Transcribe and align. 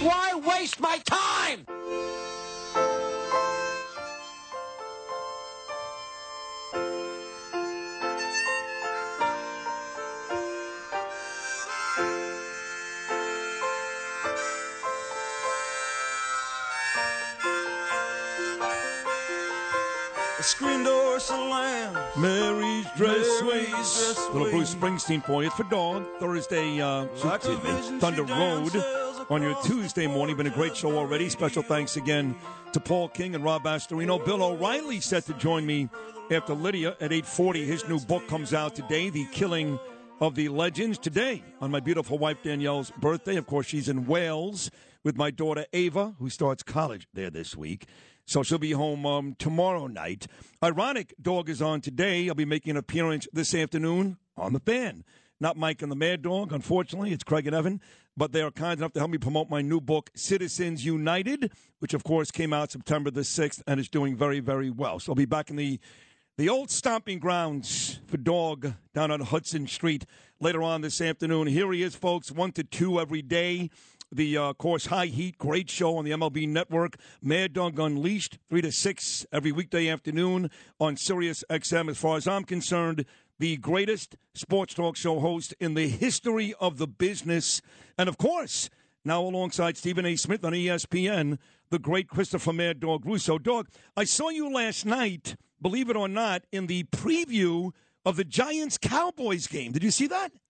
Why 0.00 0.40
waste 0.46 0.78
my 0.78 0.98
time? 1.04 1.66
A 20.38 20.42
screen 20.44 20.84
door 20.84 21.18
slam. 21.18 21.94
Mary's 22.16 22.86
dress 22.96 23.26
Mary's 23.42 23.42
ways. 23.42 23.70
dress 23.72 24.28
Little 24.32 24.50
Bruce. 24.50 24.74
Springsteen 24.76 25.24
for 25.24 25.42
you. 25.42 25.48
It's 25.48 25.56
for 25.56 25.64
Dog. 25.64 26.06
Thursday, 26.20 26.80
uh, 26.80 27.06
Like 27.24 27.44
excuse 27.44 27.90
me, 27.90 27.98
Thunder 27.98 28.22
Road 28.22 28.72
dances 28.72 29.07
on 29.30 29.42
your 29.42 29.54
Tuesday 29.62 30.06
morning. 30.06 30.36
Been 30.36 30.46
a 30.46 30.50
great 30.50 30.76
show 30.76 30.96
already. 30.96 31.28
Special 31.28 31.62
thanks 31.62 31.96
again 31.96 32.34
to 32.72 32.80
Paul 32.80 33.08
King 33.08 33.34
and 33.34 33.44
Rob 33.44 33.64
Astorino. 33.64 34.24
Bill 34.24 34.42
O'Reilly 34.42 35.00
set 35.00 35.26
to 35.26 35.34
join 35.34 35.66
me 35.66 35.88
after 36.30 36.54
Lydia 36.54 36.90
at 37.00 37.12
840. 37.12 37.64
His 37.64 37.86
new 37.88 38.00
book 38.00 38.26
comes 38.28 38.54
out 38.54 38.74
today, 38.74 39.10
The 39.10 39.26
Killing 39.26 39.78
of 40.20 40.34
the 40.34 40.48
Legends. 40.48 40.98
Today, 40.98 41.42
on 41.60 41.70
my 41.70 41.80
beautiful 41.80 42.18
wife 42.18 42.42
Danielle's 42.42 42.90
birthday. 42.98 43.36
Of 43.36 43.46
course, 43.46 43.66
she's 43.66 43.88
in 43.88 44.06
Wales 44.06 44.70
with 45.04 45.16
my 45.16 45.30
daughter 45.30 45.66
Ava, 45.72 46.14
who 46.18 46.30
starts 46.30 46.62
college 46.62 47.06
there 47.12 47.30
this 47.30 47.56
week. 47.56 47.86
So 48.26 48.42
she'll 48.42 48.58
be 48.58 48.72
home 48.72 49.06
um, 49.06 49.36
tomorrow 49.38 49.86
night. 49.86 50.26
Ironic, 50.62 51.14
Dog 51.20 51.48
is 51.48 51.62
on 51.62 51.80
today. 51.80 52.28
I'll 52.28 52.34
be 52.34 52.44
making 52.44 52.72
an 52.72 52.76
appearance 52.76 53.26
this 53.32 53.54
afternoon 53.54 54.18
on 54.36 54.52
the 54.52 54.60
fan. 54.60 55.04
Not 55.40 55.56
Mike 55.56 55.82
and 55.82 55.90
the 55.92 55.96
Mad 55.96 56.22
Dog, 56.22 56.52
unfortunately. 56.52 57.12
It's 57.12 57.24
Craig 57.24 57.46
and 57.46 57.54
Evan. 57.54 57.80
But 58.16 58.32
they 58.32 58.42
are 58.42 58.50
kind 58.50 58.80
enough 58.80 58.92
to 58.94 58.98
help 58.98 59.12
me 59.12 59.18
promote 59.18 59.48
my 59.48 59.62
new 59.62 59.80
book, 59.80 60.10
Citizens 60.16 60.84
United, 60.84 61.52
which, 61.78 61.94
of 61.94 62.02
course, 62.02 62.32
came 62.32 62.52
out 62.52 62.72
September 62.72 63.12
the 63.12 63.20
6th 63.20 63.62
and 63.68 63.78
is 63.78 63.88
doing 63.88 64.16
very, 64.16 64.40
very 64.40 64.70
well. 64.70 64.98
So 64.98 65.12
I'll 65.12 65.16
be 65.16 65.24
back 65.24 65.50
in 65.50 65.56
the 65.56 65.78
the 66.36 66.48
old 66.48 66.70
stomping 66.70 67.18
grounds 67.18 67.98
for 68.06 68.16
Dog 68.16 68.74
down 68.94 69.10
on 69.10 69.18
Hudson 69.18 69.66
Street 69.66 70.06
later 70.38 70.62
on 70.62 70.82
this 70.82 71.00
afternoon. 71.00 71.48
Here 71.48 71.72
he 71.72 71.82
is, 71.82 71.96
folks, 71.96 72.30
1 72.30 72.52
to 72.52 72.62
2 72.62 73.00
every 73.00 73.22
day. 73.22 73.70
The 74.12 74.38
uh, 74.38 74.52
course 74.52 74.86
High 74.86 75.06
Heat, 75.06 75.36
great 75.36 75.68
show 75.68 75.96
on 75.96 76.04
the 76.04 76.12
MLB 76.12 76.48
Network. 76.48 76.94
Mad 77.20 77.54
Dog 77.54 77.80
Unleashed, 77.80 78.38
3 78.50 78.62
to 78.62 78.70
6 78.70 79.26
every 79.32 79.50
weekday 79.50 79.88
afternoon 79.88 80.48
on 80.78 80.96
Sirius 80.96 81.42
XM. 81.50 81.90
As 81.90 81.98
far 81.98 82.16
as 82.16 82.28
I'm 82.28 82.44
concerned, 82.44 83.04
the 83.38 83.56
greatest 83.56 84.16
sports 84.34 84.74
talk 84.74 84.96
show 84.96 85.20
host 85.20 85.54
in 85.60 85.74
the 85.74 85.88
history 85.88 86.54
of 86.60 86.78
the 86.78 86.86
business. 86.86 87.62
And 87.96 88.08
of 88.08 88.18
course, 88.18 88.68
now 89.04 89.22
alongside 89.22 89.76
Stephen 89.76 90.04
A. 90.06 90.16
Smith 90.16 90.44
on 90.44 90.52
ESPN, 90.52 91.38
the 91.70 91.78
great 91.78 92.08
Christopher 92.08 92.52
Mad 92.52 92.80
Dog 92.80 93.06
Russo. 93.06 93.38
Dog, 93.38 93.68
I 93.96 94.04
saw 94.04 94.28
you 94.28 94.52
last 94.52 94.84
night, 94.84 95.36
believe 95.62 95.88
it 95.90 95.96
or 95.96 96.08
not, 96.08 96.42
in 96.52 96.66
the 96.66 96.84
preview 96.84 97.70
of 98.04 98.16
the 98.16 98.24
Giants 98.24 98.78
Cowboys 98.78 99.46
game. 99.46 99.72
Did 99.72 99.82
you 99.82 99.90
see 99.90 100.06
that? 100.08 100.32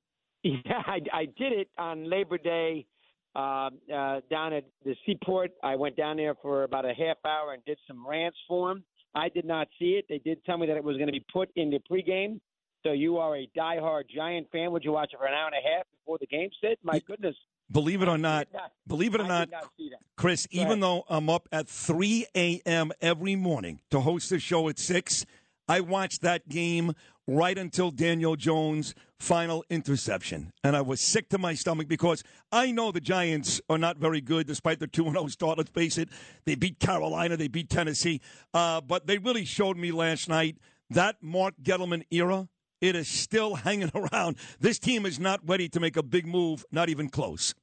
Yeah, 0.44 0.82
I, 0.87 1.00
I 1.12 1.25
did 1.25 1.53
it 1.53 1.69
on 1.77 2.09
Labor 2.09 2.38
Day 2.38 2.87
uh, 3.34 3.71
uh, 3.93 4.21
down 4.31 4.53
at 4.53 4.65
the 4.84 4.94
seaport. 5.04 5.50
I 5.65 5.75
went 5.75 5.97
down 5.97 6.16
there 6.16 6.37
for 6.41 6.62
about 6.62 6.84
a 6.84 6.94
half 6.94 7.16
hour 7.27 7.53
and 7.53 7.65
did 7.65 7.77
some 7.88 8.06
rants 8.06 8.38
for 8.47 8.69
them. 8.69 8.84
I 9.16 9.28
did 9.28 9.44
not 9.44 9.66
see 9.81 9.98
it. 9.98 10.06
They 10.09 10.19
did 10.19 10.43
tell 10.44 10.56
me 10.56 10.69
that 10.69 10.77
it 10.77 10.84
was 10.84 10.97
going 10.97 11.09
to 11.09 11.12
be 11.12 11.25
put 11.32 11.50
in 11.56 11.71
the 11.71 11.81
pregame. 11.91 12.41
So 12.88 12.93
you 12.93 13.19
are 13.19 13.37
a 13.37 13.47
diehard 13.54 14.04
Giant 14.09 14.50
fan. 14.50 14.72
Would 14.72 14.82
you 14.82 14.93
watch 14.93 15.10
it 15.12 15.19
for 15.19 15.26
an 15.26 15.34
hour 15.34 15.47
and 15.49 15.54
a 15.54 15.76
half 15.76 15.84
before 15.93 16.16
the 16.19 16.26
game 16.26 16.49
set? 16.59 16.78
My 16.82 17.00
goodness. 17.00 17.37
Believe 17.71 18.00
it 18.00 18.09
or 18.09 18.16
not, 18.16 18.49
not- 18.50 18.72
believe 18.87 19.15
it 19.15 19.21
or 19.21 19.28
not, 19.28 19.50
not. 19.50 19.71
Chris, 20.16 20.47
Go 20.47 20.56
even 20.62 20.66
ahead. 20.69 20.82
though 20.82 21.04
I'm 21.10 21.28
up 21.28 21.50
at 21.53 21.69
3 21.69 22.25
a.m. 22.34 22.93
every 23.03 23.37
morning 23.37 23.82
to 23.91 24.00
host 24.00 24.31
the 24.31 24.38
show 24.38 24.71
at 24.71 24.78
6, 24.78 25.27
I 25.69 25.81
watched 25.81 26.22
that 26.22 26.48
game 26.48 26.94
right 27.27 27.59
until 27.59 27.91
Daniel 27.91 28.37
Jones' 28.37 28.94
final 29.19 29.66
interception. 29.69 30.50
And 30.65 30.75
I 30.75 30.81
was 30.81 31.03
sick 31.03 31.28
to 31.28 31.37
my 31.37 31.53
stomach 31.53 31.88
because 31.88 32.25
I 32.50 32.71
know 32.72 32.91
the 32.91 33.03
Giants 33.03 33.60
are 33.69 33.77
not 33.77 33.98
very 33.98 34.22
good 34.22 34.47
despite 34.47 34.78
their 34.78 34.88
2 34.88 35.10
0 35.10 35.27
start. 35.27 35.59
Let's 35.59 35.69
face 35.69 35.98
it. 35.98 36.09
They 36.47 36.54
beat 36.54 36.81
Carolina, 36.81 37.37
they 37.37 37.48
beat 37.48 37.69
Tennessee. 37.69 38.22
Uh, 38.54 38.81
but 38.81 39.06
they 39.06 39.19
really 39.19 39.44
showed 39.44 39.77
me 39.77 39.93
last 39.93 40.27
night 40.27 40.56
that 40.88 41.16
Mark 41.21 41.53
Gettleman 41.62 42.04
era. 42.10 42.48
It 42.81 42.97
is 42.97 43.09
still 43.09 43.55
hanging 43.66 43.91
around. 43.94 44.37
This 44.61 44.78
team 44.78 45.06
is 45.06 45.19
not 45.19 45.41
ready 45.47 45.69
to 45.71 45.81
make 45.81 45.97
a 45.97 46.03
big 46.03 46.27
move, 46.27 46.65
not 46.71 46.89
even 46.89 47.09
close. 47.09 47.55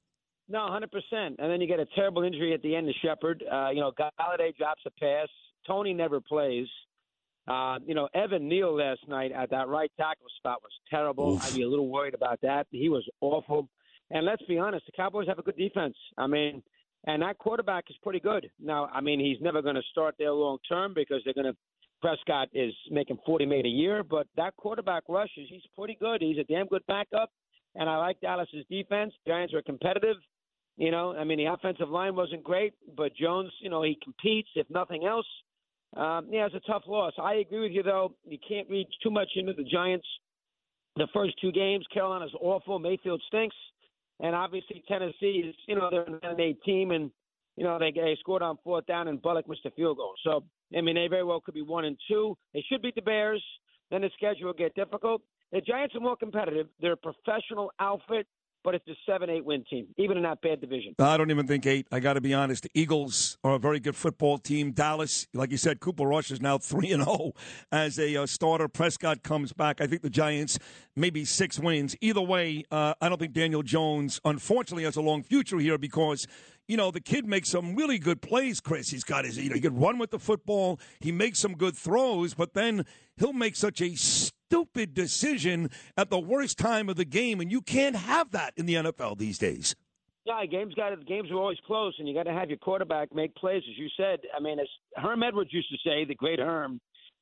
No, 0.47 0.59
100%. 0.59 0.85
And 1.11 1.35
then 1.39 1.59
you 1.59 1.67
get 1.67 1.79
a 1.79 1.87
terrible 1.95 2.23
injury 2.23 2.53
at 2.53 2.61
the 2.61 2.75
end 2.75 2.87
of 2.87 2.95
Shepard. 3.03 3.43
Uh, 3.51 3.69
you 3.69 3.79
know, 3.79 3.91
Golladay 3.91 4.55
drops 4.55 4.81
a 4.85 4.91
pass. 4.99 5.27
Toney 5.65 5.93
never 5.93 6.21
plays. 6.21 6.67
Uh, 7.47 7.77
you 7.85 7.93
know, 7.93 8.07
Evan 8.13 8.47
Neal 8.47 8.75
last 8.75 9.01
night 9.07 9.31
at 9.31 9.49
that 9.51 9.67
right 9.67 9.91
tackle 9.97 10.27
spot 10.37 10.59
was 10.61 10.71
terrible. 10.89 11.33
Oof. 11.33 11.43
I'd 11.43 11.55
be 11.55 11.63
a 11.63 11.69
little 11.69 11.89
worried 11.89 12.13
about 12.13 12.39
that. 12.41 12.67
He 12.71 12.89
was 12.89 13.07
awful. 13.21 13.69
And 14.11 14.25
let's 14.25 14.41
be 14.43 14.57
honest, 14.57 14.85
the 14.85 14.91
Cowboys 14.91 15.27
have 15.27 15.39
a 15.39 15.43
good 15.43 15.57
defense. 15.57 15.95
I 16.17 16.27
mean, 16.27 16.61
and 17.05 17.21
that 17.21 17.37
quarterback 17.37 17.85
is 17.89 17.95
pretty 18.01 18.19
good. 18.19 18.49
Now, 18.59 18.89
I 18.91 19.01
mean, 19.01 19.19
he's 19.19 19.41
never 19.41 19.61
going 19.61 19.75
to 19.75 19.83
start 19.91 20.15
there 20.17 20.31
long 20.31 20.57
term 20.67 20.93
because 20.95 21.21
they're 21.23 21.33
going 21.33 21.51
to. 21.51 21.55
Prescott 22.05 22.49
is 22.53 22.71
making 22.91 23.17
forty 23.25 23.47
million 23.47 23.65
a 23.65 23.69
year, 23.69 24.03
but 24.03 24.27
that 24.37 24.55
quarterback 24.57 25.01
rushes. 25.09 25.47
He's 25.49 25.63
pretty 25.75 25.97
good. 25.99 26.21
He's 26.21 26.37
a 26.37 26.43
damn 26.43 26.67
good 26.67 26.83
backup, 26.87 27.31
and 27.73 27.89
I 27.89 27.97
like 27.97 28.21
Dallas's 28.21 28.63
defense. 28.69 29.11
Giants 29.25 29.55
are 29.55 29.63
competitive. 29.63 30.17
You 30.77 30.91
know, 30.91 31.15
I 31.17 31.23
mean, 31.23 31.39
the 31.39 31.45
offensive 31.45 31.89
line 31.89 32.15
wasn't 32.15 32.43
great, 32.43 32.75
but 32.95 33.15
Jones, 33.15 33.51
you 33.59 33.71
know, 33.71 33.81
he 33.81 33.97
competes. 34.03 34.49
If 34.53 34.69
nothing 34.69 35.05
else, 35.05 35.25
um, 35.97 36.27
yeah, 36.29 36.45
it's 36.45 36.53
a 36.53 36.71
tough 36.71 36.83
loss. 36.85 37.13
I 37.19 37.35
agree 37.35 37.61
with 37.61 37.71
you, 37.71 37.81
though. 37.81 38.13
You 38.23 38.37
can't 38.47 38.69
read 38.69 38.85
too 39.01 39.09
much 39.09 39.29
into 39.35 39.53
the 39.53 39.63
Giants. 39.63 40.05
The 40.97 41.07
first 41.11 41.33
two 41.41 41.51
games, 41.51 41.87
Carolina's 41.91 42.35
awful. 42.39 42.77
Mayfield 42.77 43.23
stinks, 43.29 43.55
and 44.19 44.35
obviously 44.35 44.83
Tennessee 44.87 45.43
is, 45.47 45.55
you 45.67 45.75
know, 45.75 45.89
they're 45.89 46.03
an 46.03 46.39
eight 46.39 46.61
team, 46.61 46.91
and 46.91 47.09
you 47.55 47.63
know 47.63 47.77
they, 47.79 47.91
they 47.91 48.17
scored 48.19 48.41
on 48.41 48.57
fourth 48.63 48.85
down, 48.85 49.07
and 49.07 49.21
Bullock 49.21 49.47
missed 49.47 49.65
a 49.65 49.71
field 49.71 49.97
goal. 49.97 50.13
So, 50.23 50.43
I 50.77 50.81
mean, 50.81 50.95
they 50.95 51.07
very 51.07 51.23
well 51.23 51.41
could 51.41 51.53
be 51.53 51.61
one 51.61 51.85
and 51.85 51.97
two. 52.09 52.37
They 52.53 52.63
should 52.69 52.81
beat 52.81 52.95
the 52.95 53.01
Bears. 53.01 53.43
Then 53.91 54.01
the 54.01 54.09
schedule 54.17 54.47
will 54.47 54.53
get 54.53 54.73
difficult. 54.73 55.21
The 55.51 55.61
Giants 55.61 55.95
are 55.95 56.01
more 56.01 56.15
competitive. 56.17 56.67
They're 56.81 56.93
a 56.93 56.97
professional 56.97 57.71
outfit, 57.79 58.25
but 58.63 58.73
it's 58.73 58.87
a 58.87 58.95
seven-eight 59.05 59.45
win 59.45 59.63
team, 59.69 59.85
even 59.97 60.17
in 60.17 60.23
that 60.23 60.41
bad 60.41 60.59
division. 60.59 60.95
I 60.97 61.17
don't 61.17 61.29
even 61.29 61.45
think 61.45 61.67
eight. 61.67 61.85
I 61.91 61.99
got 61.99 62.13
to 62.13 62.21
be 62.21 62.33
honest. 62.33 62.63
The 62.63 62.71
Eagles 62.73 63.37
are 63.43 63.53
a 63.53 63.59
very 63.59 63.79
good 63.79 63.95
football 63.95 64.39
team. 64.39 64.71
Dallas, 64.71 65.27
like 65.35 65.51
you 65.51 65.57
said, 65.57 65.79
Cooper 65.79 66.03
Rush 66.03 66.31
is 66.31 66.41
now 66.41 66.57
three 66.57 66.91
and 66.91 67.03
zero 67.03 67.33
as 67.71 67.99
a 67.99 68.15
uh, 68.17 68.25
starter. 68.25 68.67
Prescott 68.67 69.21
comes 69.21 69.53
back. 69.53 69.81
I 69.81 69.87
think 69.87 70.01
the 70.01 70.09
Giants 70.09 70.57
maybe 70.95 71.23
six 71.25 71.59
wins. 71.59 71.95
Either 72.01 72.21
way, 72.21 72.63
uh, 72.71 72.95
I 72.99 73.07
don't 73.07 73.19
think 73.19 73.33
Daniel 73.33 73.61
Jones, 73.61 74.19
unfortunately, 74.25 74.85
has 74.85 74.95
a 74.95 75.01
long 75.01 75.21
future 75.23 75.59
here 75.59 75.77
because. 75.77 76.27
You 76.67 76.77
know, 76.77 76.89
the 76.89 77.01
kid 77.01 77.27
makes 77.27 77.49
some 77.49 77.75
really 77.75 77.99
good 77.99 78.21
plays, 78.21 78.59
Chris. 78.59 78.89
He's 78.89 79.03
got 79.03 79.25
his, 79.25 79.37
you 79.37 79.49
know, 79.49 79.55
he 79.55 79.61
can 79.61 79.77
run 79.77 79.99
with 79.99 80.09
the 80.09 80.19
football. 80.19 80.79
He 80.99 81.11
makes 81.11 81.37
some 81.39 81.55
good 81.55 81.75
throws, 81.75 82.33
but 82.33 82.53
then 82.53 82.85
he'll 83.17 83.33
make 83.33 83.55
such 83.55 83.81
a 83.81 83.95
stupid 83.95 84.93
decision 84.93 85.69
at 85.95 86.09
the 86.09 86.19
worst 86.19 86.57
time 86.57 86.89
of 86.89 86.95
the 86.95 87.05
game, 87.05 87.39
and 87.39 87.51
you 87.51 87.61
can't 87.61 87.95
have 87.95 88.31
that 88.31 88.53
in 88.57 88.65
the 88.65 88.75
NFL 88.75 89.17
these 89.17 89.37
days. 89.37 89.75
Yeah, 90.25 90.43
games 90.47 90.73
got 90.73 90.89
to, 90.89 90.97
games 90.97 91.29
are 91.29 91.35
always 91.37 91.59
close, 91.67 91.93
and 91.99 92.07
you 92.07 92.15
got 92.15 92.23
to 92.23 92.33
have 92.33 92.49
your 92.49 92.57
quarterback 92.57 93.13
make 93.13 93.35
plays, 93.35 93.61
as 93.69 93.77
you 93.77 93.87
said. 93.95 94.21
I 94.35 94.39
mean, 94.39 94.59
as 94.59 94.67
Herm 94.95 95.21
Edwards 95.21 95.53
used 95.53 95.69
to 95.69 95.77
say, 95.87 96.03
the 96.03 96.15
great 96.15 96.39
Herm, 96.39 96.81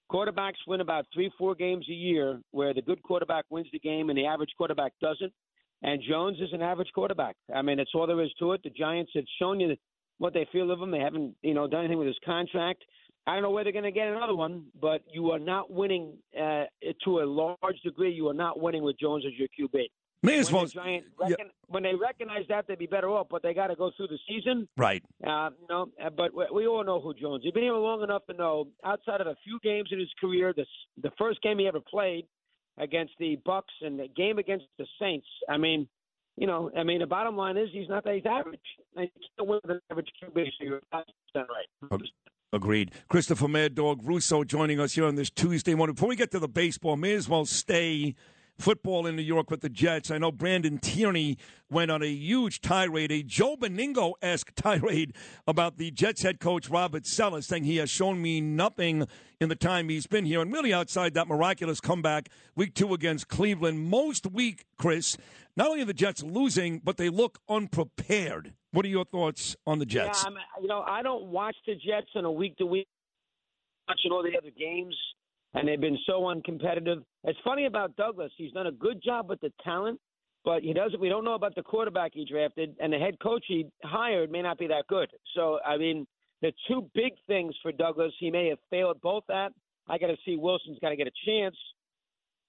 quarterbacks 0.09 0.53
win 0.67 0.79
about 0.79 1.05
three, 1.13 1.29
four 1.37 1.53
games 1.53 1.85
a 1.89 1.93
year, 1.93 2.39
where 2.51 2.73
the 2.73 2.81
good 2.81 3.03
quarterback 3.03 3.43
wins 3.49 3.67
the 3.73 3.79
game 3.79 4.09
and 4.09 4.17
the 4.17 4.25
average 4.25 4.51
quarterback 4.57 4.93
doesn't. 5.01 5.33
And 5.83 6.01
Jones 6.01 6.37
is 6.39 6.49
an 6.53 6.61
average 6.61 6.89
quarterback. 6.95 7.35
I 7.53 7.61
mean, 7.61 7.77
that's 7.77 7.91
all 7.93 8.07
there 8.07 8.21
is 8.23 8.31
to 8.39 8.53
it. 8.53 8.61
The 8.63 8.69
Giants 8.69 9.11
have 9.15 9.25
shown 9.39 9.59
you 9.59 9.75
what 10.17 10.33
they 10.33 10.47
feel 10.51 10.71
of 10.71 10.79
him. 10.79 10.91
They 10.91 10.99
haven't, 10.99 11.35
you 11.41 11.53
know, 11.53 11.67
done 11.67 11.81
anything 11.81 11.97
with 11.97 12.07
his 12.07 12.19
contract. 12.23 12.83
I 13.27 13.33
don't 13.33 13.43
know 13.43 13.51
where 13.51 13.63
they're 13.63 13.73
going 13.73 13.83
to 13.83 13.91
get 13.91 14.07
another 14.07 14.35
one, 14.35 14.65
but 14.81 15.01
you 15.11 15.31
are 15.31 15.39
not 15.39 15.71
winning 15.71 16.13
uh, 16.37 16.65
to 17.05 17.19
a 17.19 17.25
large 17.25 17.79
degree. 17.83 18.11
You 18.11 18.29
are 18.29 18.33
not 18.33 18.59
winning 18.61 18.83
with 18.83 18.97
Jones 18.99 19.25
as 19.25 19.33
your 19.37 19.47
QB. 19.47 19.85
May 20.23 20.39
as 20.39 20.49
when 20.49 20.61
well. 20.61 20.65
the 20.65 20.71
Giants 20.71 21.07
yeah. 21.27 21.35
when 21.67 21.83
they 21.83 21.95
recognize 21.95 22.45
that, 22.47 22.65
they'd 22.65 22.79
be 22.79 22.85
better 22.85 23.09
off. 23.09 23.27
But 23.29 23.43
they 23.43 23.53
got 23.53 23.67
to 23.67 23.75
go 23.75 23.91
through 23.95 24.07
the 24.07 24.19
season. 24.27 24.69
Right. 24.77 25.03
Uh, 25.25 25.49
know, 25.69 25.89
uh, 26.01 26.09
but 26.09 26.33
we- 26.33 26.47
we 26.53 26.67
all 26.67 26.83
know 26.85 27.01
who 27.01 27.13
Jones. 27.13 27.43
He's 27.43 27.51
been 27.51 27.63
here 27.63 27.73
long 27.73 28.03
enough 28.03 28.25
to 28.27 28.33
know. 28.33 28.67
Outside 28.85 29.19
of 29.19 29.27
a 29.27 29.35
few 29.43 29.59
games 29.61 29.89
in 29.91 29.99
his 29.99 30.11
career, 30.19 30.53
the 30.55 30.65
the 31.01 31.11
first 31.17 31.41
game 31.41 31.59
he 31.59 31.67
ever 31.67 31.81
played 31.81 32.25
against 32.77 33.13
the 33.19 33.37
Bucks 33.45 33.73
and 33.81 33.99
the 33.99 34.07
game 34.07 34.39
against 34.39 34.65
the 34.77 34.85
Saints. 34.99 35.27
I 35.49 35.57
mean, 35.57 35.87
you 36.37 36.47
know, 36.47 36.71
I 36.75 36.83
mean, 36.83 36.99
the 36.99 37.07
bottom 37.07 37.35
line 37.37 37.57
is 37.57 37.69
he's 37.71 37.89
not 37.89 38.03
that 38.05 38.15
he's 38.15 38.25
average. 38.25 38.59
He's 38.97 39.09
still 39.33 39.47
with 39.47 39.69
an 39.69 39.79
average 39.91 40.09
QB, 40.21 40.45
so 40.57 40.65
you're 40.65 40.81
100% 40.93 41.03
right. 41.35 42.01
Agreed. 42.51 42.91
Christopher 43.07 43.47
Mad 43.47 43.75
Dog 43.75 44.01
Russo 44.03 44.43
joining 44.43 44.79
us 44.79 44.93
here 44.93 45.05
on 45.05 45.15
this 45.15 45.29
Tuesday 45.31 45.73
morning. 45.73 45.95
Before 45.95 46.09
we 46.09 46.15
get 46.15 46.31
to 46.31 46.39
the 46.39 46.47
baseball, 46.47 46.95
may 46.95 47.13
as 47.13 47.27
well 47.27 47.45
stay 47.45 48.15
football 48.57 49.07
in 49.07 49.15
New 49.15 49.23
York 49.23 49.49
with 49.49 49.61
the 49.61 49.69
Jets. 49.69 50.11
I 50.11 50.17
know 50.17 50.31
Brandon 50.31 50.77
Tierney 50.77 51.37
went 51.69 51.91
on 51.91 52.01
a 52.01 52.07
huge 52.07 52.61
tirade, 52.61 53.11
a 53.11 53.23
Joe 53.23 53.55
Benigno 53.55 54.13
esque 54.21 54.53
tirade 54.55 55.13
about 55.47 55.77
the 55.77 55.91
Jets 55.91 56.21
head 56.21 56.39
coach 56.39 56.69
Robert 56.69 57.05
Saleh, 57.05 57.43
saying 57.43 57.63
he 57.63 57.77
has 57.77 57.89
shown 57.89 58.21
me 58.21 58.41
nothing 58.41 59.07
in 59.39 59.49
the 59.49 59.55
time 59.55 59.89
he's 59.89 60.07
been 60.07 60.25
here. 60.25 60.41
And 60.41 60.51
really, 60.51 60.73
outside 60.73 61.13
that 61.15 61.27
miraculous 61.27 61.81
comeback 61.81 62.29
week 62.55 62.73
two 62.73 62.93
against 62.93 63.27
Cleveland, 63.27 63.81
most 63.89 64.27
week, 64.27 64.65
Chris, 64.77 65.17
not 65.55 65.67
only 65.67 65.81
are 65.81 65.85
the 65.85 65.93
Jets 65.93 66.23
losing, 66.23 66.79
but 66.79 66.97
they 66.97 67.09
look 67.09 67.39
unprepared. 67.49 68.53
What 68.71 68.85
are 68.85 68.89
your 68.89 69.05
thoughts 69.05 69.55
on 69.67 69.79
the 69.79 69.85
Jets? 69.85 70.23
Yeah, 70.23 70.29
I'm, 70.29 70.63
you 70.63 70.67
know, 70.67 70.81
I 70.81 71.03
don't 71.03 71.25
watch 71.25 71.55
the 71.67 71.75
Jets 71.75 72.09
on 72.15 72.25
a 72.25 72.31
week 72.31 72.57
to 72.57 72.65
week. 72.65 72.87
Watching 73.87 74.11
all 74.11 74.23
the 74.23 74.37
other 74.37 74.49
games, 74.57 74.95
and 75.53 75.67
they've 75.67 75.79
been 75.79 75.99
so 76.07 76.21
uncompetitive. 76.21 77.03
It's 77.23 77.39
funny 77.43 77.65
about 77.65 77.95
Douglas; 77.95 78.31
he's 78.37 78.51
done 78.51 78.67
a 78.67 78.71
good 78.71 79.01
job 79.03 79.29
with 79.29 79.39
the 79.41 79.51
talent, 79.63 79.99
but 80.43 80.61
he 80.61 80.73
doesn't. 80.73 80.99
We 80.99 81.09
don't 81.09 81.23
know 81.23 81.35
about 81.35 81.55
the 81.55 81.63
quarterback 81.63 82.11
he 82.13 82.25
drafted, 82.25 82.75
and 82.79 82.91
the 82.91 82.97
head 82.97 83.19
coach 83.21 83.45
he 83.47 83.67
hired 83.83 84.31
may 84.31 84.41
not 84.41 84.57
be 84.57 84.67
that 84.67 84.87
good. 84.87 85.09
So, 85.35 85.59
I 85.65 85.77
mean, 85.77 86.05
the 86.41 86.51
two 86.67 86.89
big 86.93 87.13
things 87.27 87.55
for 87.61 87.71
Douglas, 87.71 88.11
he 88.19 88.29
may 88.29 88.49
have 88.49 88.59
failed 88.69 88.99
both 89.01 89.29
at. 89.29 89.53
I 89.87 89.97
got 89.97 90.07
to 90.07 90.17
see 90.25 90.35
Wilson's 90.35 90.79
got 90.79 90.89
to 90.89 90.95
get 90.95 91.07
a 91.07 91.11
chance, 91.25 91.55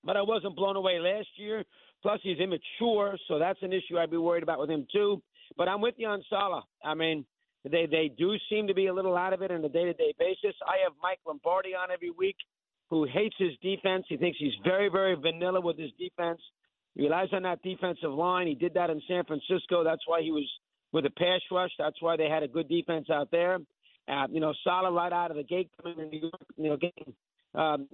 but 0.03 0.17
I 0.17 0.23
wasn't 0.23 0.57
blown 0.57 0.77
away 0.77 0.99
last 0.99 1.29
year. 1.37 1.65
Plus, 2.03 2.21
he's 2.23 2.39
immature, 2.39 3.17
so 3.29 3.39
that's 3.39 3.63
an 3.63 3.73
issue 3.73 3.99
I'd 3.99 4.11
be 4.11 4.17
worried 4.17 4.43
about 4.43 4.59
with 4.59 4.71
him 4.71 4.87
too. 4.93 5.23
But 5.57 5.69
I'm 5.69 5.81
with 5.81 5.95
you 5.99 6.09
on 6.09 6.23
Saleh. 6.29 6.65
I 6.85 6.95
mean, 6.95 7.25
they 7.65 7.87
they 7.87 8.11
do 8.17 8.37
seem 8.51 8.67
to 8.67 8.75
be 8.75 8.87
a 8.87 8.95
little 8.95 9.17
out 9.17 9.33
of 9.33 9.43
it 9.43 9.51
on 9.51 9.65
a 9.65 9.69
day 9.69 9.85
to 9.85 9.95
day 9.95 10.15
basis. 10.19 10.55
I 10.67 10.83
have 10.85 10.93
Mike 11.03 11.21
Lombardi 11.27 11.75
on 11.75 11.91
every 11.91 12.11
week, 12.11 12.37
who 12.95 13.05
hates 13.13 13.35
his 13.41 13.51
defense. 13.61 14.05
He 14.09 14.17
thinks 14.17 14.39
he's 14.39 14.53
very 14.63 14.89
very 14.89 15.17
vanilla 15.17 15.61
with 15.61 15.77
his 15.77 15.91
defense. 15.99 16.41
He 16.95 17.03
relies 17.03 17.29
on 17.33 17.43
that 17.43 17.61
defensive 17.63 18.13
line. 18.13 18.47
He 18.47 18.55
did 18.55 18.75
that 18.75 18.89
in 18.89 19.03
San 19.09 19.25
Francisco. 19.25 19.83
That's 19.83 20.03
why 20.07 20.23
he 20.23 20.31
was 20.31 20.49
with 20.93 21.05
a 21.07 21.11
pass 21.11 21.41
rush. 21.51 21.73
That's 21.77 22.01
why 22.01 22.17
they 22.17 22.29
had 22.29 22.45
a 22.45 22.49
good 22.49 22.69
defense 22.69 23.11
out 23.11 23.33
there. 23.33 23.59
Uh, 24.07 24.27
you 24.31 24.39
know, 24.39 24.55
Saleh 24.63 24.93
right 24.95 25.13
out 25.13 25.33
of 25.33 25.37
the 25.37 25.43
gate 25.43 25.71
coming 25.83 25.97
to 25.99 26.07
New 26.07 26.21
York, 26.21 26.43
you 26.57 26.69
know, 26.71 26.77
getting 26.77 27.15
um, 27.57 27.89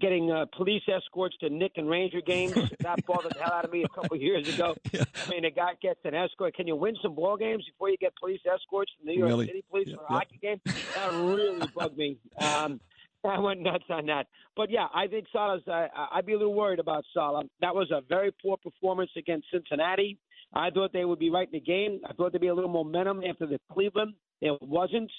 getting 0.00 0.30
uh, 0.30 0.46
police 0.56 0.82
escorts 0.88 1.36
to 1.40 1.48
Nick 1.48 1.72
and 1.76 1.88
Ranger 1.88 2.20
games. 2.20 2.52
that 2.80 3.06
bothered 3.06 3.32
the 3.34 3.42
hell 3.42 3.52
out 3.54 3.64
of 3.64 3.72
me 3.72 3.84
a 3.84 3.88
couple 3.88 4.16
years 4.18 4.52
ago. 4.52 4.74
I 4.94 5.30
mean, 5.30 5.44
a 5.46 5.50
guy 5.50 5.72
gets 5.80 6.00
an 6.04 6.14
escort. 6.14 6.54
Can 6.54 6.66
you 6.66 6.76
win 6.76 6.94
some 7.02 7.14
ball 7.14 7.36
games 7.38 7.64
before 7.64 7.88
you 7.90 7.96
get 7.96 8.14
police 8.16 8.40
escorts 8.52 8.92
from 8.98 9.06
New 9.06 9.18
York 9.18 9.28
Really? 9.28 9.46
City 9.46 9.64
Police 9.70 9.88
Yeah, 9.88 9.96
for 9.96 10.02
a 10.02 10.06
yeah. 10.10 10.18
hockey 10.18 10.38
game? 10.42 10.60
That 10.94 11.12
really 11.12 11.66
bugged 11.74 11.96
me. 11.96 12.18
Um, 12.38 12.80
I 13.28 13.38
went 13.38 13.60
nuts 13.60 13.84
on 13.90 14.06
that. 14.06 14.26
But 14.56 14.70
yeah, 14.70 14.86
I 14.94 15.06
think 15.06 15.26
Saleh's. 15.32 15.62
Uh, 15.66 15.86
I'd 16.12 16.26
be 16.26 16.32
a 16.32 16.38
little 16.38 16.54
worried 16.54 16.78
about 16.78 17.04
Saleh. 17.14 17.46
That 17.60 17.74
was 17.74 17.90
a 17.90 18.00
very 18.08 18.32
poor 18.42 18.56
performance 18.56 19.10
against 19.16 19.46
Cincinnati. 19.52 20.18
I 20.54 20.70
thought 20.70 20.92
they 20.92 21.04
would 21.04 21.18
be 21.18 21.30
right 21.30 21.48
in 21.50 21.52
the 21.52 21.60
game. 21.60 22.00
I 22.08 22.12
thought 22.12 22.32
there'd 22.32 22.42
be 22.42 22.48
a 22.48 22.54
little 22.54 22.70
momentum 22.70 23.22
after 23.28 23.46
the 23.46 23.58
Cleveland. 23.72 24.14
It 24.40 24.60
wasn't. 24.60 25.10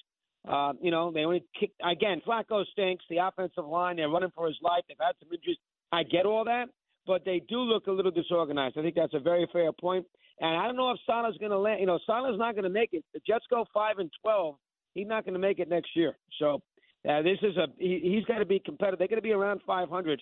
Uh, 0.47 0.73
you 0.81 0.91
know, 0.91 1.11
they 1.11 1.21
only 1.21 1.44
kicked 1.57 1.79
again. 1.83 2.21
Flacco 2.27 2.65
stinks. 2.71 3.05
The 3.09 3.17
offensive 3.17 3.65
line, 3.65 3.95
they're 3.95 4.09
running 4.09 4.31
for 4.35 4.47
his 4.47 4.57
life. 4.61 4.83
They've 4.88 4.97
had 4.99 5.13
some 5.19 5.29
injuries. 5.33 5.57
I 5.91 6.03
get 6.03 6.25
all 6.25 6.44
that, 6.45 6.65
but 7.07 7.23
they 7.23 7.41
do 7.47 7.59
look 7.59 7.88
a 7.88 7.91
little 7.91 8.11
disorganized. 8.11 8.77
I 8.77 8.81
think 8.81 8.95
that's 8.95 9.13
a 9.13 9.19
very 9.19 9.47
fair 9.53 9.71
point. 9.71 10.06
And 10.39 10.57
I 10.57 10.65
don't 10.65 10.75
know 10.75 10.91
if 10.91 10.99
Saleh's 11.06 11.38
going 11.38 11.51
to 11.51 11.57
land. 11.57 11.79
You 11.79 11.85
know, 11.85 11.99
Saleh's 12.06 12.38
not 12.38 12.56
going 12.56 12.63
to 12.63 12.69
make 12.69 12.89
it. 12.91 13.06
The 13.13 13.21
Jets 13.25 13.45
go 13.49 13.65
five 13.73 13.99
and 13.99 14.11
twelve. 14.21 14.56
He's 14.94 15.07
not 15.07 15.23
going 15.23 15.33
to 15.33 15.39
make 15.39 15.59
it 15.59 15.69
next 15.69 15.95
year. 15.95 16.17
So 16.39 16.61
uh, 17.09 17.21
this 17.21 17.38
is 17.41 17.57
a 17.57 17.67
he, 17.77 18.00
he's 18.03 18.25
got 18.25 18.39
to 18.39 18.45
be 18.45 18.59
competitive. 18.59 19.00
They're 19.00 19.07
going 19.07 19.17
to 19.17 19.21
be 19.21 19.31
around 19.31 19.61
500 19.65 20.21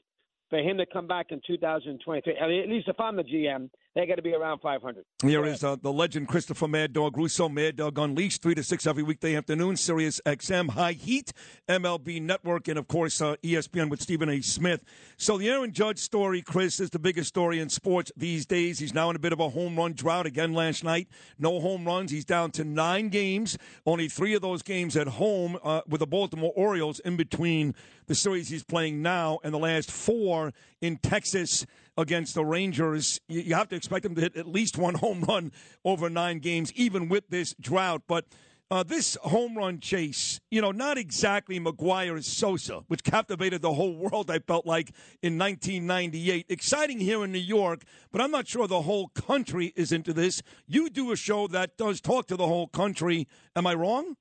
for 0.50 0.60
him 0.60 0.78
to 0.78 0.86
come 0.86 1.08
back 1.08 1.28
in 1.30 1.42
2023. 1.46 2.36
At 2.38 2.70
least 2.70 2.88
if 2.88 3.00
I'm 3.00 3.16
the 3.16 3.24
GM, 3.24 3.70
they 3.94 4.06
got 4.06 4.16
to 4.16 4.22
be 4.22 4.34
around 4.34 4.60
500. 4.60 5.04
Here 5.22 5.46
is 5.46 5.64
uh, 5.64 5.76
the 5.76 5.92
legend 5.92 6.30
Christopher 6.30 6.68
Mad 6.68 6.94
Dog 6.94 7.18
Russo, 7.18 7.50
Mad 7.50 7.76
Dog 7.76 7.98
Unleashed, 7.98 8.42
3 8.42 8.56
to 8.56 8.64
6 8.64 8.88
every 8.88 9.04
weekday 9.04 9.36
afternoon, 9.36 9.76
Sirius 9.76 10.22
XM, 10.26 10.70
High 10.70 10.94
Heat, 10.94 11.34
MLB 11.68 12.22
Network, 12.22 12.70
and 12.70 12.80
of 12.80 12.88
course 12.88 13.22
uh, 13.22 13.36
ESPN 13.44 13.90
with 13.90 14.02
Stephen 14.02 14.30
A. 14.30 14.40
Smith. 14.42 14.84
So 15.18 15.38
the 15.38 15.50
Aaron 15.50 15.74
Judge 15.74 16.00
story, 16.00 16.42
Chris, 16.42 16.80
is 16.80 16.90
the 16.92 17.00
biggest 17.00 17.28
story 17.28 17.60
in 17.60 17.70
sports 17.70 18.14
these 18.16 18.46
days. 18.46 18.80
He's 18.80 18.94
now 18.94 19.10
in 19.10 19.18
a 19.18 19.20
bit 19.20 19.34
of 19.34 19.42
a 19.42 19.50
home 19.50 19.76
run 19.76 19.94
drought 19.94 20.26
again 20.26 20.54
last 20.54 20.86
night. 20.86 21.10
No 21.38 21.60
home 21.60 21.86
runs. 21.86 22.12
He's 22.12 22.26
down 22.26 22.52
to 22.52 22.64
nine 22.64 23.10
games, 23.10 23.58
only 23.86 24.08
three 24.08 24.34
of 24.36 24.42
those 24.42 24.62
games 24.62 24.96
at 24.96 25.08
home 25.08 25.58
uh, 25.64 25.82
with 25.88 26.00
the 26.00 26.08
Baltimore 26.08 26.54
Orioles 26.56 27.00
in 27.00 27.18
between 27.18 27.76
the 28.08 28.16
series 28.16 28.50
he's 28.50 28.64
playing 28.64 29.02
now 29.02 29.40
and 29.44 29.54
the 29.54 29.60
last 29.60 29.92
four 29.92 30.54
in 30.82 30.98
Texas 30.98 31.66
against 31.98 32.36
the 32.36 32.46
Rangers. 32.46 33.20
You 33.28 33.56
have 33.56 33.70
to 33.70 33.76
expect 33.76 34.04
them 34.04 34.16
to 34.16 34.22
hit 34.22 34.38
at 34.38 34.48
least 34.48 34.78
one 34.78 34.96
home 34.96 35.22
run 35.22 35.52
over 35.84 36.10
nine 36.10 36.40
games, 36.40 36.72
even 36.74 37.10
with 37.10 37.30
this 37.30 37.56
drought. 37.60 38.04
But 38.08 38.26
uh, 38.72 38.84
this 38.84 39.18
home 39.24 39.58
run 39.58 39.82
chase, 39.82 40.40
you 40.50 40.62
know, 40.62 40.72
not 40.72 40.98
exactly 40.98 41.60
McGwire's 41.60 42.26
Sosa, 42.26 42.84
which 42.88 43.04
captivated 43.04 43.62
the 43.62 43.74
whole 43.74 43.98
world, 43.98 44.32
I 44.32 44.40
felt 44.40 44.66
like, 44.66 44.92
in 45.22 45.38
1998. 45.38 46.46
Exciting 46.48 47.00
here 47.00 47.24
in 47.26 47.34
New 47.34 47.40
York, 47.40 47.84
but 48.14 48.22
I'm 48.22 48.32
not 48.32 48.48
sure 48.48 48.68
the 48.68 48.84
whole 48.84 49.10
country 49.10 49.74
is 49.76 49.92
into 49.92 50.14
this. 50.14 50.42
You 50.68 50.90
do 50.90 51.12
a 51.12 51.18
show 51.18 51.48
that 51.48 51.76
does 51.76 52.00
talk 52.00 52.28
to 52.28 52.38
the 52.38 52.48
whole 52.48 52.68
country. 52.68 53.28
Am 53.58 53.68
I 53.68 53.74
wrong? 53.74 54.16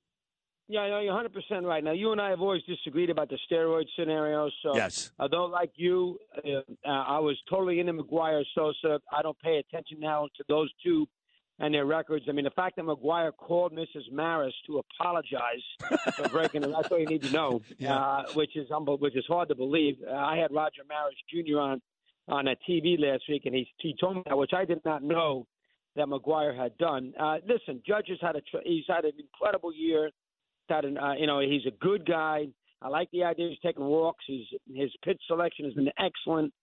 Yeah, 0.71 0.87
no, 0.87 0.99
you're 0.99 1.13
100 1.13 1.33
percent 1.33 1.65
right. 1.65 1.83
Now, 1.83 1.91
you 1.91 2.13
and 2.13 2.21
I 2.21 2.29
have 2.29 2.39
always 2.41 2.63
disagreed 2.63 3.09
about 3.09 3.29
the 3.29 3.37
steroid 3.51 3.85
scenario. 3.99 4.49
So, 4.63 4.73
Yes. 4.75 5.11
although 5.19 5.45
like 5.45 5.71
you, 5.75 6.17
uh, 6.45 6.59
uh, 6.85 6.89
I 6.89 7.19
was 7.19 7.37
totally 7.49 7.79
into 7.81 7.93
McGwire 7.93 8.43
Sosa. 8.55 9.01
I 9.11 9.21
don't 9.21 9.37
pay 9.39 9.57
attention 9.57 9.99
now 9.99 10.27
to 10.37 10.43
those 10.47 10.71
two 10.83 11.07
and 11.59 11.73
their 11.73 11.85
records. 11.85 12.25
I 12.29 12.31
mean, 12.31 12.45
the 12.45 12.51
fact 12.51 12.77
that 12.77 12.85
McGwire 12.85 13.31
called 13.35 13.73
Mrs. 13.73 14.09
Maris 14.11 14.53
to 14.67 14.79
apologize 14.79 15.61
for 16.15 16.29
breaking 16.29 16.63
it, 16.63 16.71
that's 16.71 16.89
all 16.89 16.99
you 16.99 17.05
need 17.05 17.23
to 17.23 17.31
know. 17.33 17.61
Yeah. 17.77 17.95
Uh, 17.97 18.23
which 18.33 18.55
is 18.55 18.67
humble, 18.71 18.97
which 18.97 19.15
is 19.17 19.25
hard 19.27 19.49
to 19.49 19.55
believe. 19.55 19.97
Uh, 20.09 20.13
I 20.15 20.37
had 20.37 20.51
Roger 20.53 20.83
Maris 20.87 21.15
Jr. 21.29 21.59
on 21.59 21.81
on 22.29 22.47
a 22.47 22.55
TV 22.69 22.97
last 22.97 23.23
week, 23.27 23.41
and 23.45 23.53
he 23.53 23.67
he 23.79 23.93
told 23.99 24.15
me 24.15 24.23
that, 24.25 24.37
which 24.37 24.53
I 24.55 24.63
did 24.63 24.79
not 24.85 25.03
know 25.03 25.47
that 25.97 26.05
McGwire 26.07 26.55
had 26.55 26.77
done. 26.77 27.13
Uh, 27.19 27.37
listen, 27.45 27.81
Judge 27.85 28.05
has 28.07 28.19
had 28.21 28.37
a 28.37 28.41
tr- 28.41 28.63
he's 28.63 28.85
had 28.87 29.03
an 29.03 29.11
incredible 29.19 29.73
year. 29.73 30.09
He's 30.71 30.75
Had 30.75 30.85
an, 30.85 30.97
uh, 30.97 31.13
you 31.13 31.27
know, 31.27 31.39
he's 31.41 31.65
a 31.67 31.83
good 31.83 32.05
guy. 32.05 32.47
I 32.81 32.87
like 32.87 33.09
the 33.11 33.23
idea 33.25 33.49
he's 33.49 33.59
taking 33.59 33.83
walks. 33.83 34.23
His 34.27 34.41
his 34.73 34.89
pitch 35.03 35.21
selection 35.27 35.65
has 35.65 35.73
been 35.73 35.89
excellent. 35.99 36.53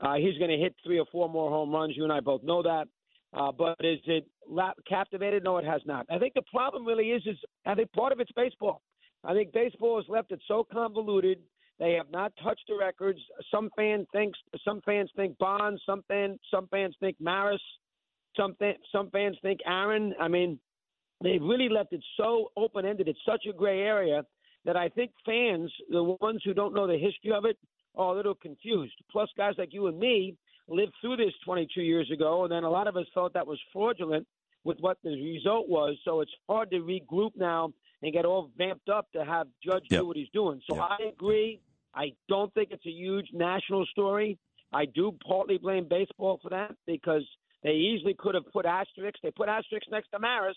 Uh, 0.00 0.14
he's 0.14 0.38
going 0.38 0.50
to 0.50 0.56
hit 0.56 0.74
three 0.84 1.00
or 1.00 1.06
four 1.10 1.28
more 1.28 1.50
home 1.50 1.72
runs. 1.72 1.96
You 1.96 2.04
and 2.04 2.12
I 2.12 2.20
both 2.20 2.42
know 2.44 2.62
that. 2.62 2.86
Uh, 3.32 3.50
but 3.50 3.76
is 3.80 3.98
it 4.06 4.24
la- 4.48 4.72
captivated? 4.88 5.42
No, 5.42 5.56
it 5.58 5.64
has 5.64 5.80
not. 5.84 6.06
I 6.08 6.18
think 6.18 6.34
the 6.34 6.42
problem 6.50 6.86
really 6.86 7.10
is 7.10 7.22
is 7.26 7.36
I 7.66 7.74
think 7.74 7.92
part 7.92 8.12
of 8.12 8.20
it's 8.20 8.30
baseball. 8.36 8.82
I 9.24 9.34
think 9.34 9.52
baseball 9.52 9.96
has 9.96 10.08
left 10.08 10.30
it 10.30 10.40
so 10.46 10.64
convoluted. 10.72 11.38
They 11.80 11.94
have 11.94 12.10
not 12.10 12.32
touched 12.42 12.64
the 12.68 12.76
records. 12.76 13.18
Some 13.50 13.70
fan 13.76 14.06
thinks 14.12 14.38
some 14.64 14.80
fans 14.82 15.10
think 15.16 15.36
Bonds. 15.38 15.82
Some 15.84 16.04
fan 16.06 16.38
some 16.52 16.68
fans 16.68 16.94
think 17.00 17.16
Maris. 17.18 17.60
Some 18.36 18.54
th- 18.60 18.78
some 18.92 19.10
fans 19.10 19.36
think 19.42 19.60
Aaron. 19.66 20.14
I 20.20 20.28
mean, 20.28 20.60
they've 21.22 21.42
really 21.42 21.68
left 21.68 21.92
it 21.92 22.02
so 22.16 22.50
open 22.56 22.84
ended. 22.84 23.08
It's 23.08 23.18
such 23.26 23.46
a 23.48 23.52
gray 23.52 23.80
area 23.80 24.24
that 24.64 24.76
I 24.76 24.88
think 24.88 25.12
fans, 25.24 25.72
the 25.90 26.02
ones 26.20 26.42
who 26.44 26.52
don't 26.54 26.74
know 26.74 26.86
the 26.86 26.98
history 26.98 27.32
of 27.32 27.44
it, 27.44 27.56
are 27.94 28.12
a 28.12 28.16
little 28.16 28.34
confused. 28.34 28.94
Plus, 29.10 29.28
guys 29.36 29.54
like 29.58 29.72
you 29.72 29.86
and 29.86 29.98
me 29.98 30.36
lived 30.68 30.92
through 31.00 31.16
this 31.16 31.32
22 31.44 31.80
years 31.80 32.10
ago, 32.10 32.42
and 32.42 32.52
then 32.52 32.64
a 32.64 32.70
lot 32.70 32.88
of 32.88 32.96
us 32.96 33.06
felt 33.14 33.32
that 33.34 33.46
was 33.46 33.58
fraudulent 33.72 34.26
with 34.64 34.78
what 34.80 34.98
the 35.04 35.10
result 35.10 35.68
was. 35.68 35.96
So 36.04 36.20
it's 36.20 36.32
hard 36.48 36.70
to 36.72 36.78
regroup 36.80 37.30
now 37.36 37.72
and 38.02 38.12
get 38.12 38.24
all 38.24 38.50
vamped 38.58 38.88
up 38.88 39.10
to 39.12 39.24
have 39.24 39.46
Judge 39.64 39.84
Yep. 39.90 40.00
do 40.00 40.06
what 40.06 40.16
he's 40.16 40.28
doing. 40.30 40.60
So 40.68 40.74
Yep. 40.76 40.84
I 40.90 41.02
agree. 41.04 41.60
I 41.94 42.12
don't 42.28 42.52
think 42.52 42.72
it's 42.72 42.84
a 42.84 42.90
huge 42.90 43.32
national 43.32 43.86
story. 43.86 44.38
I 44.72 44.84
do 44.84 45.12
partly 45.26 45.56
blame 45.56 45.86
baseball 45.88 46.38
for 46.42 46.50
that 46.50 46.74
because 46.84 47.22
they 47.62 47.72
easily 47.72 48.14
could 48.14 48.34
have 48.34 48.50
put 48.52 48.66
asterisks. 48.66 49.20
They 49.22 49.30
put 49.30 49.48
asterisks 49.48 49.88
next 49.90 50.08
to 50.10 50.18
Maris. 50.18 50.56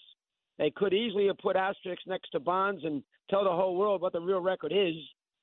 They 0.60 0.70
could 0.70 0.94
easily 0.94 1.28
have 1.28 1.38
put 1.40 1.56
asterisks 1.56 2.04
next 2.06 2.30
to 2.32 2.40
Bonds 2.40 2.84
and 2.84 3.02
tell 3.30 3.46
the 3.46 3.50
whole 3.50 3.78
world 3.78 4.02
what 4.02 4.14
the 4.14 4.22
real 4.22 4.42
record 4.42 4.74
is. 4.76 4.94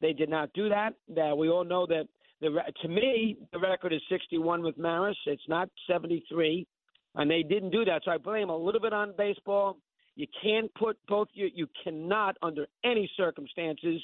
They 0.00 0.12
did 0.12 0.28
not 0.28 0.52
do 0.52 0.68
that. 0.68 0.90
That 1.14 1.36
we 1.36 1.48
all 1.48 1.64
know 1.64 1.86
that 1.86 2.06
The 2.40 2.50
to 2.82 2.88
me, 2.88 3.38
the 3.50 3.58
record 3.58 3.94
is 3.94 4.02
61 4.10 4.62
with 4.62 4.76
Maris. 4.76 5.16
It's 5.24 5.48
not 5.48 5.70
73, 5.86 6.66
and 7.14 7.30
they 7.30 7.42
didn't 7.42 7.70
do 7.70 7.84
that. 7.86 8.02
So 8.04 8.10
I 8.10 8.18
blame 8.18 8.50
a 8.50 8.56
little 8.56 8.80
bit 8.80 8.92
on 8.92 9.14
baseball. 9.16 9.78
You 10.16 10.26
can't 10.42 10.72
put 10.74 10.98
both. 11.08 11.28
You 11.32 11.48
you 11.54 11.66
cannot 11.82 12.36
under 12.42 12.66
any 12.84 13.10
circumstances 13.16 14.02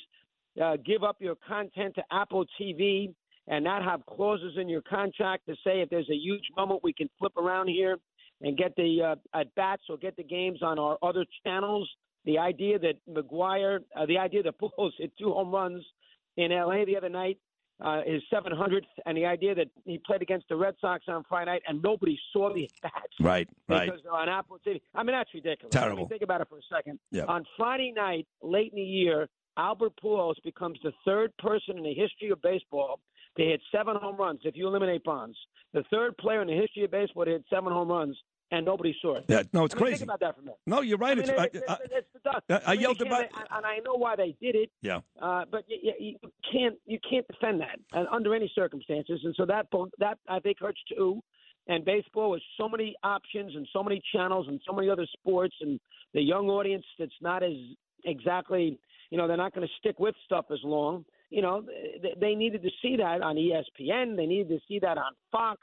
uh, 0.62 0.78
give 0.84 1.04
up 1.04 1.16
your 1.20 1.36
content 1.46 1.94
to 1.96 2.02
Apple 2.10 2.46
TV 2.58 3.14
and 3.48 3.62
not 3.64 3.82
have 3.84 4.06
clauses 4.06 4.54
in 4.56 4.68
your 4.68 4.82
contract 4.82 5.44
to 5.46 5.54
say 5.64 5.82
if 5.82 5.90
there's 5.90 6.08
a 6.10 6.14
huge 6.14 6.44
moment 6.56 6.80
we 6.82 6.92
can 6.92 7.10
flip 7.18 7.36
around 7.36 7.68
here 7.68 7.98
and 8.42 8.56
get 8.56 8.74
the 8.76 9.16
uh, 9.34 9.38
at 9.38 9.54
bats 9.54 9.82
or 9.88 9.96
get 9.96 10.16
the 10.16 10.24
games 10.24 10.62
on 10.62 10.78
our 10.78 10.98
other 11.02 11.24
channels. 11.44 11.88
The 12.24 12.38
idea 12.38 12.78
that 12.78 12.94
McGwire, 13.08 13.80
uh, 13.96 14.06
the 14.06 14.18
idea 14.18 14.42
that 14.42 14.58
Pujols 14.60 14.92
hit 14.98 15.12
two 15.18 15.32
home 15.32 15.50
runs 15.50 15.84
in 16.36 16.50
LA 16.50 16.84
the 16.84 16.96
other 16.96 17.08
night, 17.08 17.38
uh, 17.80 18.00
his 18.06 18.22
700th, 18.32 18.82
and 19.06 19.16
the 19.16 19.26
idea 19.26 19.54
that 19.54 19.66
he 19.84 19.98
played 20.04 20.22
against 20.22 20.48
the 20.48 20.56
Red 20.56 20.74
Sox 20.80 21.04
on 21.08 21.24
Friday 21.28 21.50
night 21.50 21.62
and 21.66 21.82
nobody 21.82 22.18
saw 22.32 22.52
the 22.52 22.68
bats. 22.82 22.94
Right, 23.20 23.48
right. 23.68 23.86
Because 23.86 24.00
they're 24.02 24.12
on 24.12 24.28
Apple 24.28 24.58
TV. 24.66 24.80
I 24.94 25.02
mean, 25.02 25.14
that's 25.14 25.32
ridiculous. 25.34 25.72
Terrible. 25.72 25.98
I 25.98 26.02
mean, 26.02 26.08
think 26.08 26.22
about 26.22 26.40
it 26.40 26.48
for 26.48 26.58
a 26.58 26.74
second. 26.74 26.98
Yeah. 27.10 27.24
On 27.24 27.44
Friday 27.56 27.92
night, 27.94 28.26
late 28.42 28.72
in 28.72 28.76
the 28.76 28.82
year, 28.82 29.28
Albert 29.56 29.92
Pujols 30.02 30.36
becomes 30.44 30.78
the 30.82 30.92
third 31.04 31.36
person 31.38 31.76
in 31.76 31.82
the 31.82 31.94
history 31.94 32.30
of 32.30 32.40
baseball 32.40 33.00
to 33.36 33.44
hit 33.44 33.60
seven 33.70 33.96
home 33.96 34.16
runs 34.16 34.40
if 34.44 34.56
you 34.56 34.66
eliminate 34.66 35.04
Bonds. 35.04 35.36
The 35.72 35.84
third 35.90 36.16
player 36.18 36.42
in 36.42 36.48
the 36.48 36.56
history 36.56 36.84
of 36.84 36.90
baseball 36.90 37.24
to 37.24 37.32
hit 37.32 37.44
seven 37.50 37.72
home 37.72 37.88
runs, 37.88 38.18
and 38.52 38.64
nobody 38.64 38.94
saw 39.02 39.16
it. 39.16 39.24
Yeah, 39.28 39.42
no, 39.52 39.64
it's 39.64 39.74
I 39.74 39.78
mean, 39.78 39.82
crazy. 39.84 39.96
Think 39.98 40.08
about 40.10 40.20
that 40.20 40.34
for 40.36 40.42
a 40.42 40.44
minute. 40.44 40.58
No, 40.66 40.80
you're 40.82 40.98
right. 40.98 41.12
I 41.12 41.14
mean, 41.20 41.28
it's, 41.28 41.54
it's, 41.56 41.68
I- 41.68 41.78
it's 41.90 42.08
the 42.12 42.20
dust. 42.30 42.44
I- 42.48 42.70
I 42.70 42.72
mean, 42.74 42.80
yelled 42.82 43.00
about- 43.02 43.24
and 43.50 43.66
I 43.66 43.78
know 43.84 43.94
why 43.94 44.14
they 44.14 44.36
did 44.40 44.54
it. 44.54 44.70
yeah. 44.82 45.00
Uh, 45.20 45.44
but 45.50 45.64
you, 45.68 45.92
you, 45.98 46.16
you 46.22 46.30
can't 46.52 46.76
you 46.86 46.98
can't 47.08 47.26
defend 47.28 47.60
that 47.62 47.78
uh, 47.92 48.04
under 48.12 48.34
any 48.34 48.50
circumstances, 48.54 49.20
and 49.24 49.34
so 49.36 49.44
that 49.46 49.66
that 49.98 50.18
I 50.28 50.38
think 50.38 50.58
hurts 50.60 50.80
too. 50.94 51.20
And 51.68 51.84
baseball 51.84 52.30
with 52.32 52.42
so 52.58 52.68
many 52.68 52.96
options 53.04 53.54
and 53.54 53.66
so 53.72 53.82
many 53.84 54.02
channels 54.12 54.46
and 54.48 54.60
so 54.68 54.74
many 54.74 54.90
other 54.90 55.06
sports, 55.18 55.54
and 55.60 55.78
the 56.12 56.20
young 56.20 56.48
audience 56.50 56.84
that's 56.98 57.12
not 57.20 57.42
as 57.42 57.52
exactly 58.04 58.78
you 59.10 59.18
know 59.18 59.28
they're 59.28 59.36
not 59.36 59.54
going 59.54 59.66
to 59.66 59.72
stick 59.78 59.98
with 59.98 60.14
stuff 60.24 60.46
as 60.52 60.58
long. 60.64 61.04
You 61.30 61.42
know 61.42 61.62
they, 62.02 62.14
they 62.20 62.34
needed 62.34 62.62
to 62.62 62.70
see 62.82 62.96
that 62.96 63.22
on 63.22 63.36
ESPN. 63.36 64.16
They 64.16 64.26
needed 64.26 64.48
to 64.48 64.58
see 64.68 64.78
that 64.80 64.98
on 64.98 65.12
Fox, 65.30 65.60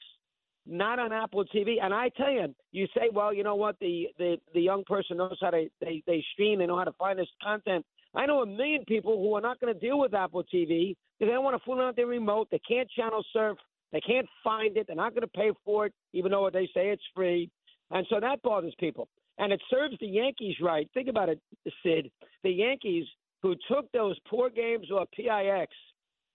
not 0.70 1.00
on 1.00 1.12
Apple 1.12 1.44
TV. 1.46 1.76
And 1.82 1.94
I 1.94 2.10
tell 2.10 2.32
you, 2.32 2.54
you 2.72 2.88
say, 2.96 3.10
well, 3.12 3.34
you 3.34 3.44
know 3.44 3.56
what? 3.56 3.76
The 3.80 4.08
the 4.18 4.38
the 4.54 4.62
young 4.62 4.84
person 4.86 5.18
knows 5.18 5.38
how 5.42 5.50
to 5.52 5.68
they 5.82 6.04
they 6.06 6.24
stream. 6.34 6.60
They 6.60 6.68
know 6.68 6.78
how 6.78 6.84
to 6.84 6.94
find 6.94 7.18
this 7.18 7.28
content. 7.44 7.86
I 8.16 8.26
know 8.26 8.42
a 8.42 8.46
million 8.46 8.86
people 8.86 9.18
who 9.18 9.36
are 9.36 9.42
not 9.42 9.60
going 9.60 9.74
to 9.74 9.80
deal 9.80 10.00
with 10.00 10.14
Apple 10.14 10.44
TV 10.44 10.96
because 11.18 11.30
they 11.30 11.34
don't 11.34 11.44
want 11.44 11.60
to 11.60 11.64
fool 11.66 11.80
around 11.80 11.96
their 11.96 12.08
remote. 12.08 12.48
They 12.52 12.62
can't 12.68 12.90
channel 12.90 13.24
surf. 13.34 13.58
They 13.92 14.02
can't 14.02 14.28
find 14.44 14.78
it. 14.78 14.88
They're 14.88 14.96
not 14.96 15.14
going 15.14 15.22
to 15.22 15.28
pay 15.28 15.52
for 15.66 15.88
it, 15.88 15.94
even 16.14 16.32
though 16.32 16.50
they 16.52 16.66
say 16.74 16.90
it's 16.90 17.04
free. 17.16 17.50
And 17.92 18.06
so 18.10 18.20
that 18.20 18.42
bothers 18.42 18.74
people. 18.80 19.08
And 19.38 19.54
it 19.54 19.62
serves 19.70 19.96
the 20.00 20.08
Yankees 20.08 20.56
right. 20.62 20.90
Think 20.94 21.08
about 21.08 21.30
it, 21.30 21.40
Sid. 21.84 22.12
The 22.44 22.52
Yankees 22.52 23.06
who 23.42 23.56
took 23.72 23.92
those 23.92 24.18
poor 24.30 24.50
games 24.50 24.92
off 24.92 25.08
PIX 25.16 25.72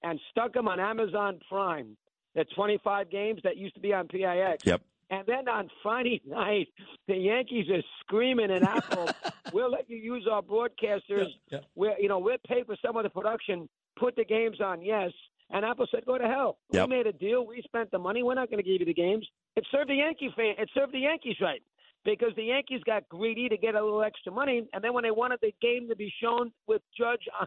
and 0.02 0.18
stuck 0.30 0.52
them 0.52 0.68
on 0.68 0.80
Amazon 0.80 1.38
Prime, 1.48 1.96
the 2.34 2.44
25 2.54 3.10
games 3.10 3.40
that 3.44 3.56
used 3.56 3.74
to 3.74 3.80
be 3.80 3.92
on 3.92 4.08
PIX. 4.08 4.64
Yep. 4.64 4.82
And 5.10 5.26
then 5.26 5.48
on 5.48 5.70
Friday 5.82 6.22
night, 6.26 6.68
the 7.06 7.16
Yankees 7.16 7.68
are 7.70 7.82
screaming 8.00 8.50
at 8.50 8.62
Apple, 8.62 9.08
"We'll 9.52 9.70
let 9.70 9.88
you 9.88 9.96
use 9.96 10.26
our 10.30 10.42
broadcasters. 10.42 11.00
Yeah, 11.08 11.26
yeah. 11.50 11.58
We'll, 11.74 11.94
you 11.98 12.08
know, 12.08 12.18
we'll 12.18 12.36
pay 12.46 12.62
for 12.64 12.76
some 12.84 12.96
of 12.96 13.04
the 13.04 13.10
production. 13.10 13.68
Put 13.98 14.16
the 14.16 14.24
games 14.24 14.60
on, 14.60 14.82
yes." 14.82 15.12
And 15.50 15.64
Apple 15.64 15.86
said, 15.90 16.06
"Go 16.06 16.18
to 16.18 16.26
hell. 16.26 16.58
Yep. 16.72 16.88
We 16.88 16.96
made 16.96 17.06
a 17.06 17.12
deal. 17.12 17.46
We 17.46 17.62
spent 17.62 17.90
the 17.90 17.98
money. 17.98 18.22
We're 18.22 18.34
not 18.34 18.50
going 18.50 18.62
to 18.62 18.68
give 18.68 18.80
you 18.80 18.86
the 18.86 18.94
games." 18.94 19.26
It 19.56 19.66
served 19.70 19.90
the 19.90 19.96
Yankee 19.96 20.32
fan. 20.34 20.54
It 20.58 20.70
served 20.74 20.92
the 20.92 21.00
Yankees 21.00 21.36
right 21.40 21.62
because 22.04 22.34
the 22.36 22.44
Yankees 22.44 22.80
got 22.84 23.08
greedy 23.08 23.48
to 23.48 23.56
get 23.56 23.74
a 23.74 23.82
little 23.82 24.02
extra 24.02 24.32
money, 24.32 24.66
and 24.72 24.84
then 24.84 24.92
when 24.92 25.04
they 25.04 25.10
wanted 25.10 25.38
the 25.42 25.54
game 25.60 25.88
to 25.88 25.96
be 25.96 26.12
shown 26.22 26.52
with 26.66 26.82
Judge 26.96 27.26
on 27.40 27.46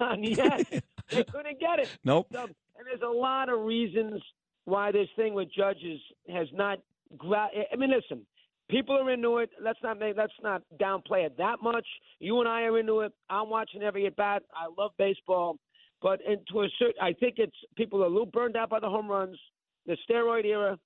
on 0.00 0.22
yes, 0.22 0.64
they 1.10 1.24
couldn't 1.24 1.60
get 1.60 1.78
it. 1.78 1.88
Nope. 2.04 2.26
So, 2.32 2.48
and 2.78 2.86
there's 2.86 3.02
a 3.02 3.16
lot 3.16 3.48
of 3.48 3.60
reasons 3.60 4.22
why 4.64 4.92
this 4.92 5.08
thing 5.16 5.34
with 5.34 5.48
judges 5.52 6.00
has 6.28 6.46
not. 6.52 6.78
Gra- 7.16 7.50
I 7.72 7.76
mean, 7.76 7.90
listen, 7.90 8.24
people 8.70 8.96
are 8.96 9.10
into 9.10 9.38
it. 9.38 9.50
Let's 9.60 9.78
not 9.82 9.98
make, 9.98 10.16
let's 10.16 10.32
not 10.42 10.62
downplay 10.80 11.26
it 11.26 11.36
that 11.38 11.56
much. 11.62 11.86
You 12.20 12.38
and 12.40 12.48
I 12.48 12.62
are 12.62 12.78
into 12.78 13.00
it. 13.00 13.12
I'm 13.30 13.50
watching 13.50 13.82
every 13.82 14.06
at 14.06 14.16
bat. 14.16 14.42
I 14.54 14.66
love 14.80 14.92
baseball, 14.98 15.56
but 16.02 16.20
into 16.20 16.62
a 16.62 16.68
certain, 16.78 17.00
I 17.00 17.12
think 17.14 17.34
it's 17.38 17.56
people 17.76 18.02
are 18.02 18.06
a 18.06 18.10
little 18.10 18.26
burned 18.26 18.56
out 18.56 18.70
by 18.70 18.80
the 18.80 18.88
home 18.88 19.08
runs, 19.08 19.38
the 19.86 19.96
steroid 20.08 20.44
era. 20.44 20.78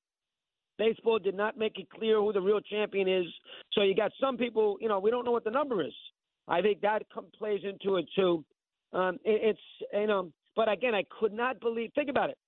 Baseball 0.79 1.19
did 1.19 1.37
not 1.37 1.59
make 1.59 1.79
it 1.79 1.91
clear 1.91 2.17
who 2.19 2.33
the 2.33 2.41
real 2.41 2.61
champion 2.61 3.09
is. 3.09 3.27
So 3.73 3.83
you 3.83 3.95
got 3.95 4.11
some 4.21 4.37
people, 4.37 4.79
you 4.81 4.89
know, 4.89 5.01
we 5.01 5.11
don't 5.11 5.25
know 5.25 5.31
what 5.31 5.45
the 5.45 5.51
number 5.51 5.85
is. 5.85 5.93
I 6.49 6.63
think 6.63 6.81
that 6.81 7.03
come, 7.13 7.27
plays 7.37 7.61
into 7.63 7.97
it 7.97 8.07
too. 8.17 8.45
Um, 8.93 9.17
it, 9.25 9.57
it's 9.57 9.61
you 9.93 10.07
know, 10.07 10.33
but 10.57 10.71
again, 10.71 10.95
I 10.95 11.05
could 11.19 11.33
not 11.33 11.61
believe. 11.61 11.91
Think 11.95 12.11
about 12.11 12.31
it. 12.31 12.39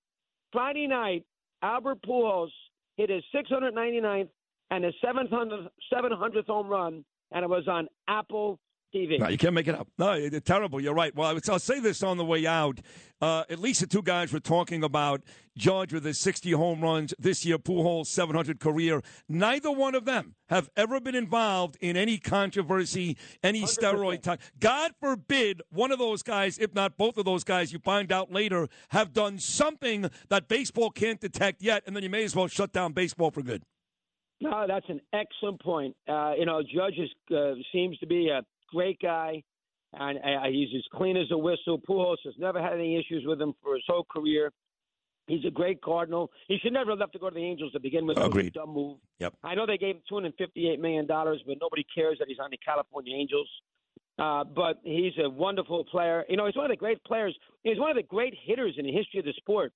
Friday 0.51 0.87
night, 0.87 1.23
Albert 1.61 1.99
Pujols 2.03 2.51
hit 2.97 3.09
his 3.09 3.23
699th 3.33 4.29
and 4.71 4.83
his 4.83 4.93
700th, 5.03 5.67
700th 5.93 6.47
home 6.47 6.67
run, 6.67 7.03
and 7.31 7.43
it 7.43 7.49
was 7.49 7.67
on 7.67 7.87
Apple 8.07 8.59
TV. 8.93 9.19
No, 9.19 9.27
you 9.27 9.37
can't 9.37 9.53
make 9.53 9.67
it 9.67 9.75
up. 9.75 9.87
No, 9.97 10.13
it- 10.13 10.33
it's 10.33 10.45
terrible. 10.47 10.79
You're 10.81 10.93
right. 10.93 11.13
Well, 11.15 11.29
I 11.29 11.33
would- 11.33 11.49
I'll 11.49 11.59
say 11.59 11.79
this 11.79 12.03
on 12.03 12.17
the 12.17 12.25
way 12.25 12.45
out. 12.45 12.79
Uh, 13.21 13.43
at 13.49 13.59
least 13.59 13.79
the 13.81 13.87
two 13.87 14.01
guys 14.01 14.31
were 14.33 14.39
talking 14.39 14.83
about 14.83 15.21
Judge 15.57 15.93
with 15.93 16.03
his 16.03 16.19
60 16.19 16.51
home 16.51 16.81
runs 16.81 17.13
this 17.17 17.45
year, 17.45 17.57
Pujols 17.57 18.07
700 18.07 18.59
career. 18.59 19.01
Neither 19.29 19.71
one 19.71 19.95
of 19.95 20.05
them 20.05 20.35
have 20.49 20.69
ever 20.75 20.99
been 20.99 21.15
involved 21.15 21.77
in 21.79 21.95
any 21.97 22.17
controversy, 22.17 23.17
any 23.41 23.61
100%. 23.61 23.79
steroid 23.97 24.21
time. 24.21 24.37
God 24.59 24.93
forbid 24.99 25.61
one 25.69 25.91
of 25.91 25.99
those 25.99 26.23
guys, 26.23 26.57
if 26.59 26.73
not 26.73 26.97
both 26.97 27.17
of 27.17 27.25
those 27.25 27.43
guys, 27.43 27.71
you 27.73 27.79
find 27.79 28.11
out 28.11 28.31
later, 28.31 28.67
have 28.89 29.13
done 29.13 29.39
something 29.39 30.09
that 30.29 30.47
baseball 30.47 30.89
can't 30.91 31.19
detect 31.21 31.61
yet, 31.61 31.83
and 31.87 31.95
then 31.95 32.03
you 32.03 32.09
may 32.09 32.23
as 32.25 32.35
well 32.35 32.47
shut 32.47 32.71
down 32.73 32.91
baseball 32.93 33.31
for 33.31 33.41
good. 33.41 33.63
No, 34.41 34.65
that's 34.67 34.89
an 34.89 34.99
excellent 35.13 35.61
point. 35.61 35.95
Uh, 36.07 36.33
you 36.37 36.45
know, 36.45 36.61
Judge 36.61 36.97
is, 36.97 37.09
uh, 37.35 37.53
seems 37.71 37.97
to 37.99 38.05
be 38.07 38.27
a 38.27 38.41
great 38.71 38.99
guy, 39.01 39.43
and 39.93 40.19
he's 40.53 40.69
as 40.75 40.83
clean 40.93 41.17
as 41.17 41.27
a 41.31 41.37
whistle. 41.37 41.79
Pujols 41.87 42.17
has 42.25 42.33
never 42.37 42.61
had 42.61 42.73
any 42.73 42.97
issues 42.97 43.23
with 43.25 43.41
him 43.41 43.53
for 43.61 43.75
his 43.75 43.83
whole 43.87 44.05
career. 44.09 44.51
He's 45.27 45.43
a 45.45 45.49
great 45.49 45.81
Cardinal. 45.81 46.29
He 46.47 46.59
should 46.61 46.73
never 46.73 46.91
have 46.91 46.99
left 46.99 47.13
to 47.13 47.19
go 47.19 47.29
to 47.29 47.35
the 47.35 47.43
Angels 47.43 47.71
to 47.71 47.79
begin 47.79 48.05
with. 48.05 48.17
Agreed. 48.19 48.53
dumb 48.53 48.69
move. 48.69 48.97
Yep. 49.19 49.33
I 49.43 49.55
know 49.55 49.65
they 49.65 49.77
gave 49.77 49.95
him 49.95 50.01
two 50.07 50.15
hundred 50.15 50.33
fifty-eight 50.37 50.79
million 50.79 51.07
dollars, 51.07 51.41
but 51.47 51.57
nobody 51.59 51.85
cares 51.95 52.17
that 52.19 52.27
he's 52.27 52.37
on 52.39 52.51
the 52.51 52.57
California 52.57 53.15
Angels. 53.15 53.49
Uh, 54.17 54.43
but 54.43 54.79
he's 54.83 55.13
a 55.21 55.29
wonderful 55.29 55.83
player. 55.85 56.23
You 56.29 56.37
know, 56.37 56.45
he's 56.45 56.55
one 56.55 56.65
of 56.65 56.71
the 56.71 56.77
great 56.77 57.03
players. 57.03 57.35
He's 57.63 57.79
one 57.79 57.89
of 57.89 57.97
the 57.97 58.03
great 58.03 58.33
hitters 58.45 58.75
in 58.77 58.85
the 58.85 58.91
history 58.91 59.19
of 59.19 59.25
the 59.25 59.33
sport. 59.33 59.73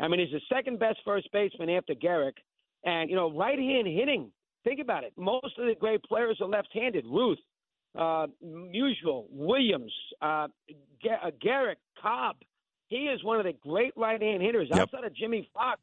I 0.00 0.06
mean, 0.06 0.20
he's 0.20 0.30
the 0.30 0.54
second 0.54 0.78
best 0.78 0.98
first 1.04 1.28
baseman 1.32 1.70
after 1.70 1.94
Gehrig. 1.94 2.34
And, 2.84 3.10
you 3.10 3.16
know, 3.16 3.32
right 3.36 3.58
hand 3.58 3.86
hitting. 3.88 4.30
Think 4.64 4.80
about 4.80 5.04
it. 5.04 5.12
Most 5.16 5.58
of 5.58 5.66
the 5.66 5.74
great 5.78 6.02
players 6.04 6.38
are 6.40 6.46
left 6.46 6.68
handed. 6.72 7.04
Ruth, 7.04 7.38
uh, 7.96 8.26
Musial, 8.44 9.26
Williams, 9.30 9.92
uh, 10.22 10.48
Ga- 11.02 11.20
uh, 11.24 11.30
Gehrig, 11.44 11.76
Cobb. 12.00 12.36
He 12.88 12.96
is 13.06 13.22
one 13.22 13.38
of 13.38 13.44
the 13.44 13.52
great 13.52 13.92
right 13.96 14.20
hand 14.20 14.42
hitters. 14.42 14.68
Yep. 14.70 14.80
Outside 14.80 15.04
of 15.04 15.14
Jimmie 15.14 15.48
Foxx, 15.54 15.80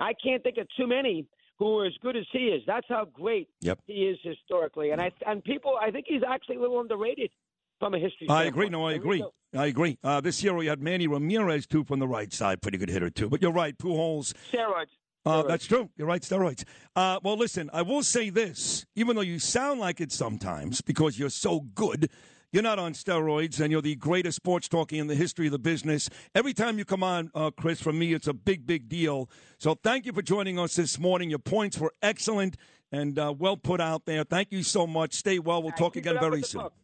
I 0.00 0.12
can't 0.14 0.42
think 0.42 0.58
of 0.58 0.66
too 0.76 0.86
many 0.86 1.26
who 1.58 1.78
are 1.78 1.86
as 1.86 1.92
good 2.02 2.16
as 2.16 2.24
he 2.32 2.46
is. 2.48 2.62
That's 2.66 2.86
how 2.88 3.04
great 3.04 3.48
Yep. 3.60 3.80
he 3.86 3.92
is 4.08 4.18
historically. 4.22 4.90
And 4.90 5.00
I 5.00 5.12
and 5.26 5.42
people, 5.44 5.74
I 5.80 5.90
think 5.90 6.06
he's 6.08 6.22
actually 6.28 6.56
a 6.56 6.60
little 6.60 6.80
underrated 6.80 7.30
from 7.78 7.94
a 7.94 7.98
history. 7.98 8.26
I 8.28 8.42
standpoint. 8.44 8.48
agree. 8.48 8.68
No, 8.70 8.86
I 8.86 8.92
agree. 8.94 9.24
I 9.54 9.66
agree. 9.66 9.98
Uh, 10.02 10.20
this 10.20 10.42
year 10.42 10.54
we 10.54 10.66
had 10.66 10.80
Manny 10.80 11.06
Ramirez 11.06 11.66
too 11.66 11.84
from 11.84 11.98
the 12.00 12.08
right 12.08 12.32
side, 12.32 12.62
pretty 12.62 12.78
good 12.78 12.88
hitter 12.88 13.10
too. 13.10 13.28
But 13.28 13.42
you're 13.42 13.52
right, 13.52 13.76
Pujols. 13.76 14.32
Steroids. 14.52 14.86
Uh, 15.24 15.42
that's 15.42 15.66
true. 15.66 15.88
You're 15.96 16.08
right, 16.08 16.22
steroids. 16.22 16.64
Uh, 16.96 17.20
well, 17.22 17.36
listen, 17.36 17.70
I 17.72 17.82
will 17.82 18.02
say 18.02 18.30
this: 18.30 18.84
even 18.96 19.14
though 19.16 19.22
you 19.22 19.38
sound 19.38 19.80
like 19.80 20.00
it 20.00 20.10
sometimes 20.12 20.80
because 20.80 21.18
you're 21.18 21.30
so 21.30 21.60
good, 21.60 22.10
you're 22.50 22.62
not 22.62 22.78
on 22.78 22.92
steroids, 22.92 23.60
and 23.60 23.70
you're 23.70 23.82
the 23.82 23.94
greatest 23.96 24.36
sports 24.36 24.68
talking 24.68 24.98
in 24.98 25.06
the 25.06 25.14
history 25.14 25.46
of 25.46 25.52
the 25.52 25.58
business. 25.58 26.10
Every 26.34 26.52
time 26.52 26.76
you 26.76 26.84
come 26.84 27.02
on, 27.02 27.30
uh, 27.34 27.50
Chris, 27.50 27.80
for 27.80 27.92
me, 27.92 28.12
it's 28.12 28.26
a 28.26 28.34
big, 28.34 28.66
big 28.66 28.88
deal. 28.88 29.30
So 29.58 29.74
thank 29.74 30.06
you 30.06 30.12
for 30.12 30.22
joining 30.22 30.58
us 30.58 30.74
this 30.74 30.98
morning. 30.98 31.30
Your 31.30 31.38
points 31.38 31.78
were 31.78 31.94
excellent 32.02 32.56
and 32.90 33.18
uh, 33.18 33.32
well 33.36 33.56
put 33.56 33.80
out 33.80 34.04
there. 34.04 34.24
Thank 34.24 34.52
you 34.52 34.62
so 34.62 34.86
much. 34.86 35.14
Stay 35.14 35.38
well. 35.38 35.62
We'll 35.62 35.72
talk 35.72 35.96
again 35.96 36.18
very 36.20 36.42
soon. 36.42 36.62
book. 36.62 36.74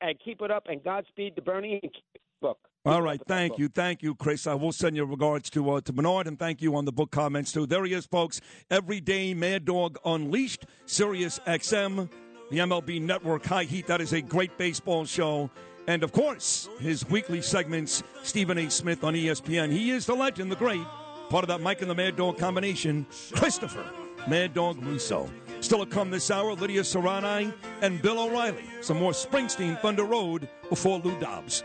And 0.00 0.18
keep 0.22 0.42
it 0.42 0.50
up. 0.50 0.64
And 0.68 0.84
Godspeed 0.84 1.36
to 1.36 1.42
Bernie. 1.42 1.80
And 1.82 1.92
keep 1.92 2.22
book. 2.42 2.58
All 2.86 3.02
right, 3.02 3.20
thank 3.26 3.58
you, 3.58 3.66
thank 3.66 4.00
you, 4.04 4.14
Chris. 4.14 4.46
I 4.46 4.54
will 4.54 4.70
send 4.70 4.94
your 4.94 5.06
regards 5.06 5.50
to 5.50 5.72
uh, 5.72 5.80
to 5.80 5.92
Bernard, 5.92 6.28
and 6.28 6.38
thank 6.38 6.62
you 6.62 6.76
on 6.76 6.84
the 6.84 6.92
book 6.92 7.10
comments 7.10 7.50
too. 7.50 7.66
There 7.66 7.84
he 7.84 7.92
is, 7.92 8.06
folks. 8.06 8.40
Everyday 8.70 9.34
Mad 9.34 9.64
Dog 9.64 9.98
Unleashed, 10.04 10.66
Sirius 10.84 11.40
XM, 11.48 12.08
the 12.48 12.58
MLB 12.58 13.02
Network 13.02 13.44
High 13.44 13.64
Heat. 13.64 13.88
That 13.88 14.00
is 14.00 14.12
a 14.12 14.20
great 14.22 14.56
baseball 14.56 15.04
show. 15.04 15.50
And 15.88 16.04
of 16.04 16.12
course, 16.12 16.68
his 16.78 17.04
weekly 17.10 17.42
segments, 17.42 18.04
Stephen 18.22 18.56
A. 18.56 18.70
Smith 18.70 19.02
on 19.02 19.14
ESPN. 19.14 19.72
He 19.72 19.90
is 19.90 20.06
the 20.06 20.14
legend, 20.14 20.52
the 20.52 20.56
great, 20.56 20.84
part 21.28 21.42
of 21.42 21.48
that 21.48 21.60
Mike 21.60 21.82
and 21.82 21.90
the 21.90 21.94
Mad 21.96 22.14
Dog 22.14 22.38
combination, 22.38 23.04
Christopher 23.32 23.84
Mad 24.28 24.54
Dog 24.54 24.80
Russo. 24.84 25.28
Still 25.60 25.84
to 25.84 25.86
come 25.86 26.12
this 26.12 26.30
hour, 26.30 26.54
Lydia 26.54 26.82
Serrani 26.82 27.52
and 27.82 28.00
Bill 28.00 28.20
O'Reilly. 28.20 28.64
Some 28.80 28.98
more 28.98 29.10
Springsteen 29.10 29.80
Thunder 29.82 30.04
Road 30.04 30.48
before 30.68 31.00
Lou 31.00 31.18
Dobbs. 31.18 31.64